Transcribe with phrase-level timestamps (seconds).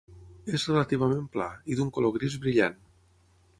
[0.57, 2.83] És relativament pla, i d'un color gris brillant.